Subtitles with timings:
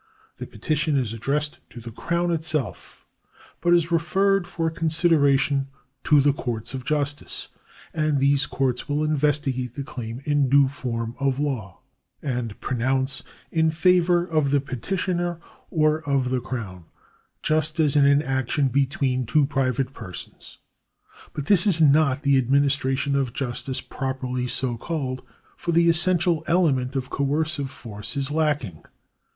[0.37, 3.05] The petition is addressed to the Crown itself,
[3.61, 5.67] but is referred for consideration
[6.05, 7.49] to the courts of justice,
[7.93, 11.81] and these courts will investigate the claim in due form of law,
[12.19, 16.85] and pronounce in favour of the petitioner or of the Crown,
[17.43, 20.57] just as in an action between two private persons.
[21.31, 25.21] But this is not the administration of justice properly so called,
[25.55, 28.81] for the essential element of coercive force is lacking.